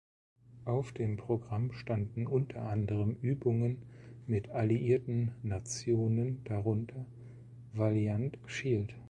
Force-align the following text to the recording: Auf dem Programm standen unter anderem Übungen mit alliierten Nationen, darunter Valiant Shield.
Auf 0.65 0.93
dem 0.93 1.15
Programm 1.15 1.73
standen 1.73 2.25
unter 2.25 2.63
anderem 2.63 3.11
Übungen 3.21 3.83
mit 4.25 4.49
alliierten 4.49 5.35
Nationen, 5.43 6.43
darunter 6.43 7.05
Valiant 7.73 8.39
Shield. 8.47 8.95